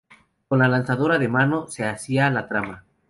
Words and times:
Con 0.47 0.57
la 0.57 0.67
lanzadora 0.67 1.19
de 1.19 1.27
mano 1.27 1.67
se 1.67 1.85
hacía 1.85 2.31
la 2.31 2.47
trama. 2.47 2.85